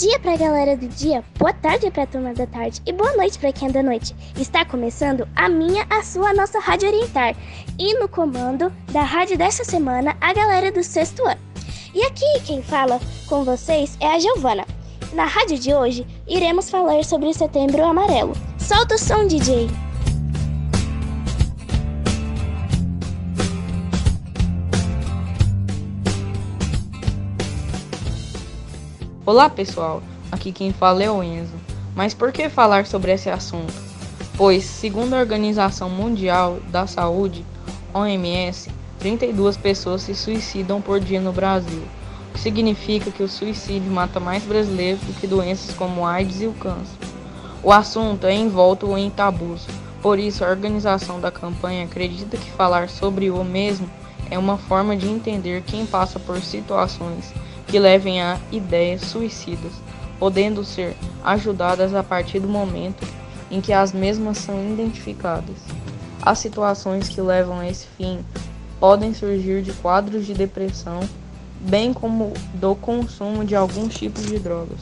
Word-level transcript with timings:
Dia 0.00 0.18
para 0.18 0.32
a 0.32 0.36
galera 0.38 0.78
do 0.78 0.88
dia, 0.88 1.22
boa 1.38 1.52
tarde 1.52 1.90
para 1.90 2.04
a 2.04 2.06
turma 2.06 2.32
da 2.32 2.46
tarde 2.46 2.80
e 2.86 2.90
boa 2.90 3.14
noite 3.18 3.38
para 3.38 3.52
quem 3.52 3.68
é 3.68 3.70
da 3.70 3.82
noite. 3.82 4.16
Está 4.34 4.64
começando 4.64 5.28
a 5.36 5.46
minha, 5.46 5.86
a 5.90 6.02
sua, 6.02 6.30
a 6.30 6.32
nossa 6.32 6.58
Rádio 6.58 6.88
Orientar. 6.88 7.36
E 7.78 7.92
no 7.98 8.08
comando 8.08 8.72
da 8.90 9.02
rádio 9.02 9.36
dessa 9.36 9.62
semana, 9.62 10.16
a 10.18 10.32
galera 10.32 10.72
do 10.72 10.82
sexto 10.82 11.22
ano. 11.26 11.38
E 11.94 12.02
aqui 12.02 12.40
quem 12.46 12.62
fala 12.62 12.98
com 13.28 13.44
vocês 13.44 13.98
é 14.00 14.06
a 14.06 14.18
Giovana. 14.18 14.64
Na 15.12 15.26
rádio 15.26 15.58
de 15.58 15.74
hoje, 15.74 16.06
iremos 16.26 16.70
falar 16.70 17.04
sobre 17.04 17.28
o 17.28 17.34
Setembro 17.34 17.84
Amarelo. 17.84 18.32
Solta 18.58 18.94
o 18.94 18.98
som, 18.98 19.26
DJ! 19.26 19.68
Olá 29.30 29.48
pessoal, 29.48 30.02
aqui 30.32 30.50
quem 30.50 30.72
fala 30.72 31.04
é 31.04 31.08
o 31.08 31.22
Enzo. 31.22 31.54
Mas 31.94 32.12
por 32.12 32.32
que 32.32 32.48
falar 32.48 32.84
sobre 32.84 33.12
esse 33.12 33.30
assunto? 33.30 33.72
Pois, 34.36 34.64
segundo 34.64 35.14
a 35.14 35.20
Organização 35.20 35.88
Mundial 35.88 36.58
da 36.68 36.84
Saúde, 36.88 37.46
OMS, 37.94 38.68
32 38.98 39.56
pessoas 39.56 40.02
se 40.02 40.16
suicidam 40.16 40.82
por 40.82 40.98
dia 40.98 41.20
no 41.20 41.30
Brasil, 41.30 41.80
o 42.28 42.32
que 42.32 42.40
significa 42.40 43.12
que 43.12 43.22
o 43.22 43.28
suicídio 43.28 43.92
mata 43.92 44.18
mais 44.18 44.42
brasileiros 44.42 45.00
do 45.02 45.12
que 45.20 45.28
doenças 45.28 45.76
como 45.76 46.04
AIDS 46.04 46.42
e 46.42 46.48
o 46.48 46.52
câncer. 46.52 46.98
O 47.62 47.70
assunto 47.70 48.26
é 48.26 48.34
envolto 48.34 48.98
em 48.98 49.08
tabus, 49.10 49.64
por 50.02 50.18
isso 50.18 50.44
a 50.44 50.50
organização 50.50 51.20
da 51.20 51.30
campanha 51.30 51.84
acredita 51.84 52.36
que 52.36 52.50
falar 52.50 52.88
sobre 52.88 53.30
o 53.30 53.44
mesmo 53.44 53.88
é 54.28 54.36
uma 54.36 54.58
forma 54.58 54.96
de 54.96 55.06
entender 55.06 55.62
quem 55.62 55.86
passa 55.86 56.18
por 56.18 56.40
situações 56.40 57.32
que 57.70 57.78
levem 57.78 58.20
a 58.20 58.36
ideias 58.50 59.02
suicidas, 59.02 59.72
podendo 60.18 60.64
ser 60.64 60.96
ajudadas 61.22 61.94
a 61.94 62.02
partir 62.02 62.40
do 62.40 62.48
momento 62.48 63.06
em 63.48 63.60
que 63.60 63.72
as 63.72 63.92
mesmas 63.92 64.38
são 64.38 64.72
identificadas. 64.72 65.56
As 66.20 66.40
situações 66.40 67.08
que 67.08 67.20
levam 67.20 67.60
a 67.60 67.68
esse 67.68 67.86
fim 67.96 68.24
podem 68.80 69.14
surgir 69.14 69.62
de 69.62 69.72
quadros 69.74 70.26
de 70.26 70.34
depressão, 70.34 71.00
bem 71.60 71.92
como 71.92 72.32
do 72.54 72.74
consumo 72.74 73.44
de 73.44 73.54
alguns 73.54 73.94
tipos 73.94 74.26
de 74.26 74.38
drogas. 74.40 74.80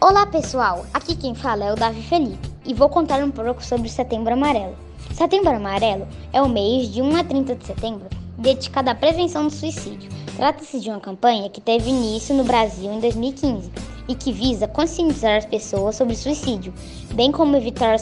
Olá 0.00 0.26
pessoal, 0.26 0.84
aqui 0.92 1.14
quem 1.14 1.34
fala 1.34 1.64
é 1.64 1.72
o 1.72 1.76
Davi 1.76 2.02
Felipe 2.02 2.48
e 2.66 2.74
vou 2.74 2.88
contar 2.88 3.22
um 3.22 3.30
pouco 3.30 3.64
sobre 3.64 3.88
Setembro 3.88 4.32
Amarelo. 4.32 4.74
Setembro 5.12 5.54
Amarelo 5.54 6.08
é 6.32 6.42
o 6.42 6.48
mês 6.48 6.88
de 6.88 7.00
1 7.02 7.16
a 7.16 7.24
30 7.24 7.54
de 7.54 7.66
setembro 7.66 8.17
dedicado 8.38 8.88
à 8.88 8.94
prevenção 8.94 9.48
do 9.48 9.52
suicídio. 9.52 10.10
Trata-se 10.36 10.78
de 10.78 10.88
uma 10.88 11.00
campanha 11.00 11.50
que 11.50 11.60
teve 11.60 11.90
início 11.90 12.34
no 12.34 12.44
Brasil 12.44 12.92
em 12.92 13.00
2015 13.00 13.70
e 14.08 14.14
que 14.14 14.32
visa 14.32 14.68
conscientizar 14.68 15.36
as 15.36 15.44
pessoas 15.44 15.96
sobre 15.96 16.14
suicídio, 16.16 16.72
bem 17.14 17.30
como 17.30 17.56
evitar 17.56 17.96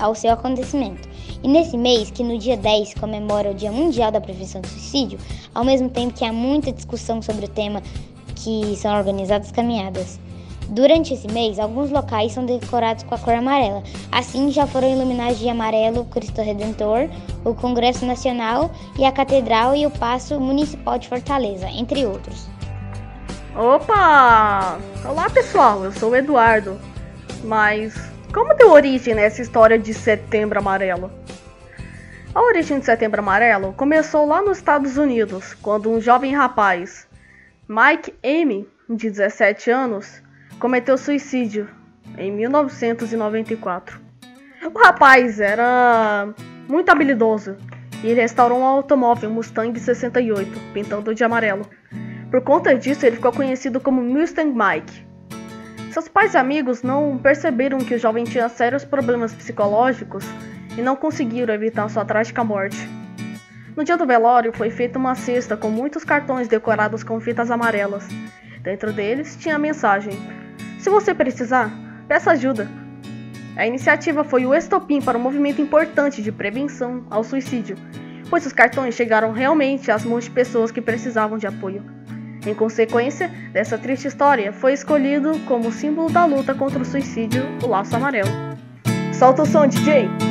ao 0.00 0.14
seu 0.14 0.32
acontecimento. 0.32 1.08
E 1.42 1.48
nesse 1.48 1.76
mês, 1.76 2.10
que 2.10 2.22
no 2.22 2.38
dia 2.38 2.56
10 2.56 2.94
comemora 2.94 3.50
o 3.50 3.54
Dia 3.54 3.72
Mundial 3.72 4.12
da 4.12 4.20
Prevenção 4.20 4.60
do 4.60 4.68
Suicídio, 4.68 5.18
ao 5.54 5.64
mesmo 5.64 5.90
tempo 5.90 6.14
que 6.14 6.24
há 6.24 6.32
muita 6.32 6.72
discussão 6.72 7.20
sobre 7.20 7.46
o 7.46 7.48
tema 7.48 7.82
que 8.36 8.76
são 8.76 8.96
organizadas 8.96 9.50
caminhadas. 9.50 10.18
Durante 10.70 11.14
esse 11.14 11.26
mês, 11.26 11.58
alguns 11.58 11.90
locais 11.90 12.30
são 12.30 12.46
decorados 12.46 13.02
com 13.02 13.12
a 13.12 13.18
cor 13.18 13.34
amarela. 13.34 13.82
Assim, 14.12 14.52
já 14.52 14.68
foram 14.68 14.88
iluminados 14.88 15.40
de 15.40 15.48
amarelo 15.48 16.02
o 16.02 16.04
Cristo 16.04 16.40
Redentor, 16.40 17.08
o 17.44 17.52
Congresso 17.52 18.06
Nacional 18.06 18.70
e 18.96 19.04
a 19.04 19.10
Catedral 19.10 19.74
e 19.74 19.84
o 19.84 19.90
Paço 19.90 20.38
Municipal 20.38 20.96
de 20.96 21.08
Fortaleza, 21.08 21.66
entre 21.68 22.06
outros. 22.06 22.48
Opa! 23.56 24.78
Olá 25.04 25.28
pessoal, 25.28 25.82
eu 25.82 25.90
sou 25.90 26.12
o 26.12 26.16
Eduardo. 26.16 26.80
Mas 27.42 27.92
como 28.32 28.54
deu 28.54 28.70
origem 28.70 29.16
nessa 29.16 29.42
história 29.42 29.76
de 29.76 29.92
Setembro 29.92 30.60
Amarelo? 30.60 31.10
A 32.32 32.40
origem 32.42 32.78
de 32.78 32.84
Setembro 32.84 33.18
Amarelo 33.18 33.72
começou 33.72 34.24
lá 34.24 34.40
nos 34.40 34.58
Estados 34.58 34.96
Unidos, 34.96 35.52
quando 35.54 35.90
um 35.90 36.00
jovem 36.00 36.32
rapaz, 36.32 37.08
Mike 37.68 38.14
M, 38.22 38.68
de 38.88 39.10
17 39.10 39.68
anos, 39.68 40.22
cometeu 40.60 40.98
suicídio 40.98 41.66
em 42.18 42.30
1994. 42.30 43.98
O 44.62 44.78
rapaz 44.78 45.40
era 45.40 46.28
muito 46.68 46.90
habilidoso 46.90 47.56
e 48.04 48.08
ele 48.08 48.20
restaurou 48.20 48.58
um 48.58 48.64
automóvel 48.64 49.30
Mustang 49.30 49.80
68, 49.80 50.50
pintando 50.74 51.14
de 51.14 51.24
amarelo. 51.24 51.66
Por 52.30 52.42
conta 52.42 52.74
disso, 52.74 53.06
ele 53.06 53.16
ficou 53.16 53.32
conhecido 53.32 53.80
como 53.80 54.02
Mustang 54.02 54.52
Mike. 54.52 55.06
Seus 55.92 56.06
pais 56.06 56.34
e 56.34 56.36
amigos 56.36 56.82
não 56.82 57.18
perceberam 57.18 57.78
que 57.78 57.94
o 57.94 57.98
jovem 57.98 58.24
tinha 58.24 58.48
sérios 58.48 58.84
problemas 58.84 59.34
psicológicos 59.34 60.24
e 60.76 60.82
não 60.82 60.94
conseguiram 60.94 61.54
evitar 61.54 61.88
sua 61.88 62.04
trágica 62.04 62.44
morte. 62.44 62.78
No 63.74 63.82
dia 63.82 63.96
do 63.96 64.06
velório, 64.06 64.52
foi 64.52 64.70
feita 64.70 64.98
uma 64.98 65.14
cesta 65.14 65.56
com 65.56 65.70
muitos 65.70 66.04
cartões 66.04 66.48
decorados 66.48 67.02
com 67.02 67.18
fitas 67.18 67.50
amarelas. 67.50 68.06
Dentro 68.62 68.92
deles 68.92 69.36
tinha 69.36 69.56
a 69.56 69.58
mensagem: 69.58 70.12
se 70.80 70.88
você 70.88 71.14
precisar, 71.14 71.70
peça 72.08 72.30
ajuda. 72.30 72.66
A 73.54 73.66
iniciativa 73.66 74.24
foi 74.24 74.46
o 74.46 74.54
estopim 74.54 75.00
para 75.02 75.18
um 75.18 75.20
movimento 75.20 75.60
importante 75.60 76.22
de 76.22 76.32
prevenção 76.32 77.04
ao 77.10 77.22
suicídio, 77.22 77.76
pois 78.30 78.46
os 78.46 78.52
cartões 78.52 78.94
chegaram 78.94 79.30
realmente 79.30 79.90
às 79.90 80.04
mãos 80.04 80.24
de 80.24 80.30
pessoas 80.30 80.70
que 80.70 80.80
precisavam 80.80 81.36
de 81.36 81.46
apoio. 81.46 81.84
Em 82.46 82.54
consequência 82.54 83.30
dessa 83.52 83.76
triste 83.76 84.08
história, 84.08 84.54
foi 84.54 84.72
escolhido 84.72 85.38
como 85.40 85.70
símbolo 85.70 86.08
da 86.08 86.24
luta 86.24 86.54
contra 86.54 86.80
o 86.80 86.84
suicídio 86.84 87.44
o 87.62 87.66
laço 87.66 87.94
amarelo. 87.94 88.30
Solta 89.12 89.42
o 89.42 89.46
som, 89.46 89.66
DJ! 89.66 90.29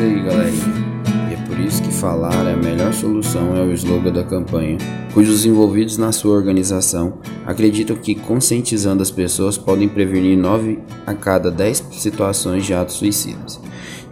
Isso 0.00 0.02
aí, 0.02 0.22
galerinha. 0.22 0.90
E 1.30 1.34
é 1.34 1.46
por 1.46 1.60
isso 1.60 1.82
que 1.82 1.92
falar 1.92 2.46
é 2.46 2.54
a 2.54 2.56
melhor 2.56 2.92
solução 2.92 3.54
é 3.56 3.60
o 3.60 3.72
slogan 3.72 4.12
da 4.12 4.24
campanha, 4.24 4.78
cujos 5.12 5.44
envolvidos 5.44 5.98
na 5.98 6.10
sua 6.10 6.34
organização 6.34 7.18
acreditam 7.44 7.96
que 7.96 8.14
conscientizando 8.14 9.02
as 9.02 9.10
pessoas 9.10 9.58
podem 9.58 9.88
prevenir 9.88 10.38
9 10.38 10.78
a 11.06 11.14
cada 11.14 11.50
10 11.50 11.88
situações 11.92 12.64
de 12.64 12.72
atos 12.72 12.96
suicidas. 12.96 13.60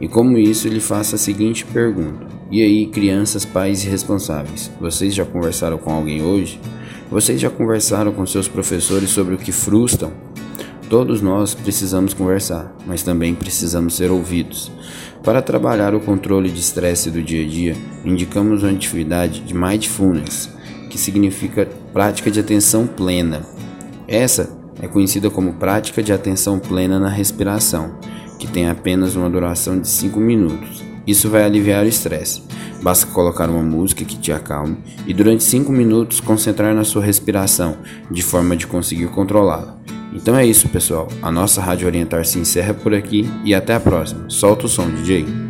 E 0.01 0.07
como 0.07 0.39
isso, 0.39 0.69
ele 0.69 0.81
faça 0.81 1.17
a 1.17 1.19
seguinte 1.19 1.65
pergunta: 1.65 2.27
E 2.51 2.63
aí, 2.63 2.87
crianças, 2.87 3.45
pais 3.45 3.85
e 3.85 3.89
responsáveis, 3.89 4.71
vocês 4.81 5.15
já 5.15 5.25
conversaram 5.25 5.79
com 5.79 5.91
alguém 5.91 6.23
hoje? 6.23 6.61
Vocês 7.11 7.41
já 7.41 7.49
conversaram 7.49 8.13
com 8.13 8.27
seus 8.27 8.47
professores 8.47 9.09
sobre 9.11 9.35
o 9.35 9.39
que 9.39 9.51
frustram 9.51 10.13
Todos 10.89 11.21
nós 11.21 11.55
precisamos 11.55 12.15
conversar, 12.15 12.75
mas 12.87 13.03
também 13.03 13.35
precisamos 13.35 13.95
ser 13.95 14.11
ouvidos. 14.11 14.73
Para 15.29 15.43
trabalhar 15.43 15.95
o 15.95 16.01
controle 16.01 16.51
de 16.51 16.59
estresse 16.59 17.11
do 17.11 17.23
dia 17.23 17.45
a 17.45 17.47
dia, 17.47 17.77
indicamos 18.03 18.63
uma 18.63 18.73
atividade 18.73 19.41
de 19.41 19.53
mindfulness, 19.53 20.49
que 20.89 20.97
significa 20.97 21.69
prática 21.93 22.31
de 22.31 22.41
atenção 22.41 22.87
plena. 22.87 23.43
Essa 24.09 24.49
é 24.81 24.89
conhecida 24.89 25.29
como 25.29 25.53
prática 25.53 26.03
de 26.03 26.15
atenção 26.15 26.59
plena 26.59 26.99
na 26.99 27.11
respiração, 27.11 27.99
que 28.39 28.47
tem 28.47 28.71
apenas 28.71 29.17
uma 29.17 29.29
duração 29.29 29.79
de 29.79 29.89
5 29.89 30.19
minutos. 30.19 30.83
Isso 31.07 31.29
vai 31.29 31.45
aliviar 31.45 31.85
o 31.85 31.89
estresse. 31.89 32.43
Basta 32.83 33.07
colocar 33.09 33.51
uma 33.51 33.63
música 33.63 34.07
que 34.07 34.17
te 34.17 34.33
acalme 34.33 34.79
e 35.07 35.13
durante 35.13 35.45
5 35.45 35.71
minutos 35.71 36.21
concentrar 36.21 36.75
na 36.75 36.85
sua 36.85 37.05
respiração, 37.05 37.77
de 38.11 38.23
forma 38.23 38.57
de 38.57 38.67
conseguir 38.67 39.09
controlá-la. 39.09 39.77
Então 40.21 40.37
é 40.37 40.45
isso, 40.45 40.69
pessoal. 40.69 41.09
A 41.23 41.31
nossa 41.31 41.63
Rádio 41.63 41.87
Orientar 41.87 42.25
se 42.25 42.39
encerra 42.39 42.75
por 42.75 42.93
aqui 42.93 43.31
e 43.45 43.55
até 43.55 43.75
a 43.75 43.81
próxima. 43.81 44.29
Solta 44.29 44.67
o 44.67 44.69
som, 44.69 44.91
DJ. 44.91 45.48